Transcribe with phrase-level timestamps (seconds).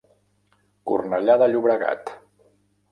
[0.93, 2.15] Cornellà de Llobregat.